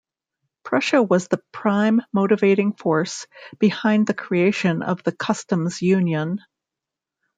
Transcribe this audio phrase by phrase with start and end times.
[0.63, 3.27] Prussia was the prime motivating force
[3.59, 6.39] behind the creation of the customs union.